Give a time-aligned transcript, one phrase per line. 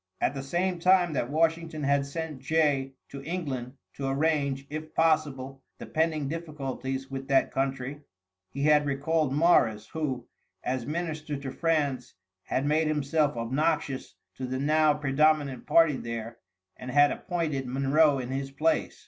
[0.19, 5.61] At the same time that Washington had sent Jay to England, to arrange, if possible,
[5.77, 8.01] the pending difficulties with that country;
[8.49, 10.25] he had recalled Morris who,
[10.63, 16.39] as Minister to France, had made himself obnoxious to the now predominent party there,
[16.77, 18.99] and had appointed Monroe in his place.